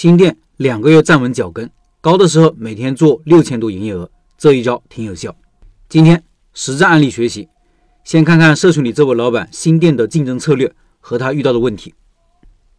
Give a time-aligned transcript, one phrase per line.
[0.00, 1.70] 新店两个月站稳脚跟，
[2.00, 5.36] 高的时候每天做六千多营业额，这一招挺有效。
[5.90, 7.46] 今天实战案例学习，
[8.02, 11.92] 先看看社群里这位老板新店的竞争策略和他遇到的问题。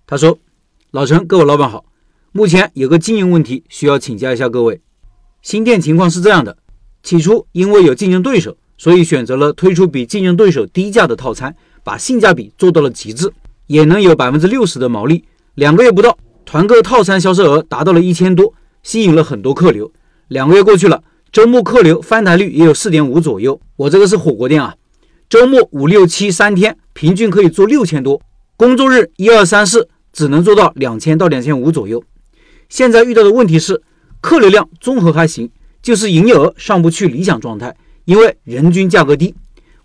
[0.08, 0.40] 他说
[0.90, 1.86] ：“老陈，各位老板好，
[2.32, 4.82] 目前有个经营问题需要请教一下各位。
[5.44, 6.58] 新店情况是这样的，
[7.04, 13.32] 起初因为有竞争对手，所以选择了推出比竞争对手低价的套餐，把性价比做到了极致，
[13.68, 15.24] 也能有百分之六十的毛利。
[15.54, 16.18] 两个月不到。”
[16.52, 19.90] 团购套餐销售额达到了一千多，吸引了很多客流。
[20.28, 21.02] 两个月过去了，
[21.32, 23.58] 周末客流翻台率也有四点五左右。
[23.78, 24.76] 我这个是火锅店啊，
[25.30, 28.22] 周末五六七三天平均可以做六千多，
[28.58, 32.04] 工作日一二三四只能做到两千到两千五左右。
[32.68, 33.82] 现在遇到的问题是
[34.20, 35.50] 客流量综合还行，
[35.82, 39.34] 就是营业额上不去理想状态，因为人均价格低。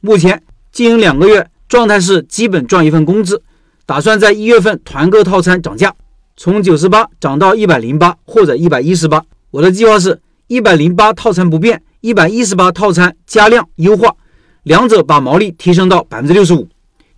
[0.00, 0.42] 目前
[0.72, 3.40] 经营两个月，状态是基本赚一份工资，
[3.86, 5.94] 打算在一月份团购套餐涨价。
[6.38, 14.14] 从九十八涨到一百零八或者一百一十八，我的计划是一百零八套餐不变，一百一十八套餐加量优化，
[14.62, 16.68] 两者把毛利提升到百分之六十五。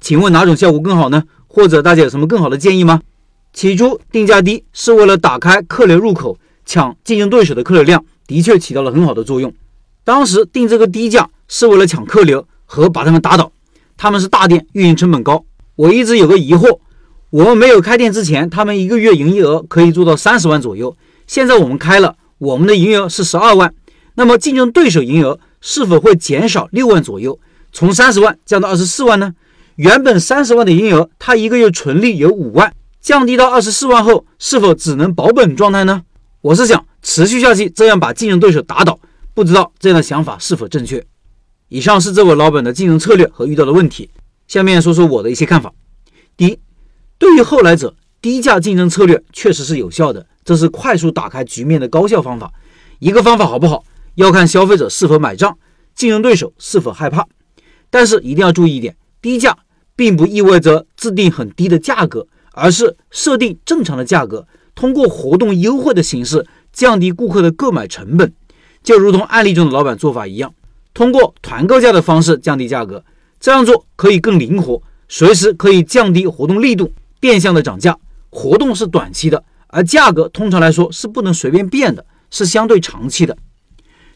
[0.00, 1.24] 请问哪种效果更好呢？
[1.48, 3.00] 或者大家有什么更好的建议吗？
[3.52, 9.52] 起初定价低是为了打开客流入口，抢竞争对手的客流量，的确起到了很好的作用。
[10.04, 13.50] 当时定这个低价是为了抢客流和把他们打倒，
[13.96, 15.44] 他们是大店，运营成本高。
[15.74, 16.78] 我一直有个疑惑。
[17.30, 20.96] 我们没有开店之前，他们一个月营业额可以做到三十万左右。
[21.26, 23.74] 现在我们开了，我们的营业额是十二万。
[24.14, 27.38] 那么竞争对手营业额是否会减少六万左右，
[27.70, 29.34] 从三十万降到二十四万呢？
[29.76, 36.04] 原本三十万的营业额，他一个月纯利有五万，降低到二十四万后，是否只能保本状态呢？
[36.40, 38.98] 我是想持续下去，这样把竞争对手打倒。
[39.34, 41.04] 不知道这样的想法是否正确？
[41.68, 44.08] 以上是这位老板的竞争策略和遇到的问题。
[44.46, 45.70] 下面说说我的一些看法。
[46.34, 46.58] 第一。
[47.18, 52.52] 对于后来者，低价竞争策略确实是有效的，这是快速打开局面的高效方法。
[53.00, 55.58] 一个方法好不好，要看消费者是否买账，
[55.94, 57.26] 竞争对手是否害怕。
[57.90, 59.56] 但是一定要注意一点，低价
[59.96, 68.32] 并不意味着制定很低的价格，而是设定正常的价格，通过活动优惠的形式降低顾客的购买成本。
[68.82, 70.54] 就如同案例中的老板做法一样，
[70.94, 73.04] 通过团购价的方式降低价格，
[73.40, 76.92] 这样做可以更灵活，随时可以降低活动力度。
[77.20, 77.98] 变相的涨价
[78.30, 83.36] 活动是短期的，而价格通常来说是不能随便变的，是相对长期的。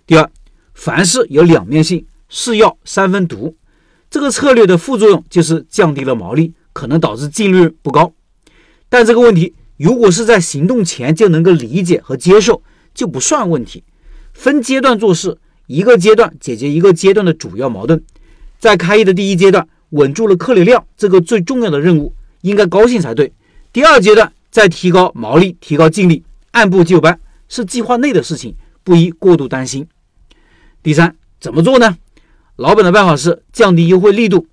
[0.07, 0.31] 第二，
[0.75, 3.57] 凡事有两面性，是药三分毒。
[4.11, 8.13] 这个策略的副作用就是降低了毛利，可能导致净利润不高。
[8.89, 13.83] 但这个问题如果是在行动前就能够理解和接受，就不算问题。
[14.35, 18.03] 分阶段做事，一个阶段解决一个阶段的主要矛盾。
[18.59, 22.15] 在开业的第一阶段，稳住了客流量这个最重要的任务。
[22.43, 23.33] 应该高兴才对。
[23.73, 28.55] 第二阶段再提高毛利、提高净利，按部就班是计划内的事情，
[28.85, 29.87] 不宜过度担心。
[30.83, 31.97] 第三，怎么做呢？
[32.57, 34.47] 老板的办法是降低优惠力度。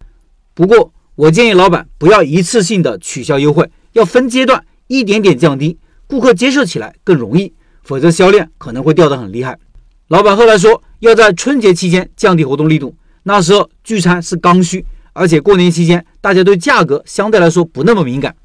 [0.53, 9.59] 不过，我建议老板不要一次性的取消优惠，要分阶段一点点降低，顾客接受起来更容易，否则销量可能会掉得很厉害。
[10.07, 14.85] 老板后来说要在春节期间降低活动力度，那时候聚餐是刚需。
[15.13, 18.35] 而且过年期间，大家对价格相对来说不那么敏感，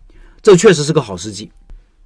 [0.42, 1.50] 这确实是个好时机。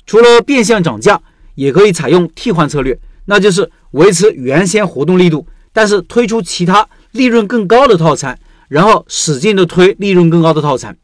[0.07, 1.21] 除了变相涨价，
[1.55, 8.39] 也可以采用替换策略，那就是维持原先活动力度，但是推出其他利润更高的套餐，
[8.69, 10.97] 然后使劲的推利润更高的套餐。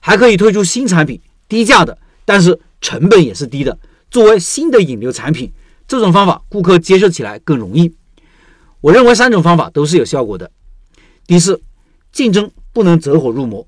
[0.00, 3.78] 还可以推出新产品，低价的，但是成本也是低的，
[4.10, 5.52] 作为新的引流产品。
[5.86, 7.92] 这种方法顾客接受起来更容易。
[8.80, 10.50] 我认为三种方法都是有效果的。
[11.26, 11.60] 第四，
[12.12, 12.50] 竞争。
[12.72, 13.66] 不能走火入魔，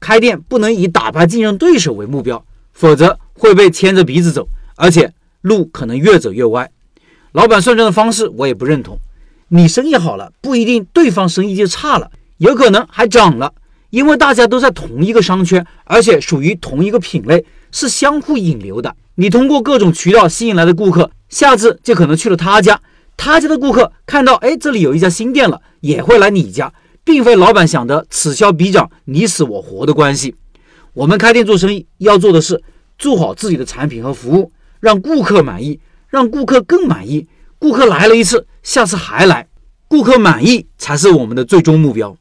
[0.00, 6.70] 开店不能以打败竞争对手为目标，否则会被牵着鼻子走，而且路可能越走越歪。
[7.32, 8.98] 老板算账的方式我也不认同。
[9.48, 13.52] 你生意好了，不一定对方生意就差了，有可能还涨了，
[13.90, 18.96] 因为大家都在同一个商圈，而且属于同一个品类，是相互引流的。
[19.16, 22.80] 你通过各种渠道吸引来的顾客，下次就可能去了他家，
[23.16, 26.72] 他家的顾客看到，哎，这里有一家新店了，也会来你家。
[27.04, 30.34] 并非老板想的此消彼长、你死我活的关系。
[30.94, 32.62] 我们开店做生意要做的是
[32.98, 37.26] 做好自己的产品和服务，让顾客满意，让顾客更满意。
[37.58, 39.48] 顾客来了一次，下次还来，
[39.88, 42.16] 顾客满意才是我们的最终目标。